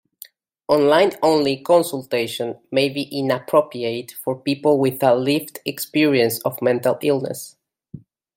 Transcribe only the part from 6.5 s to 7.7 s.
mental illness.